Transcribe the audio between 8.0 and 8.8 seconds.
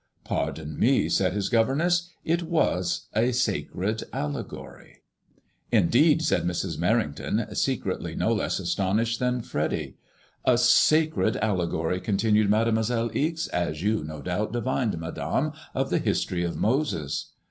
no less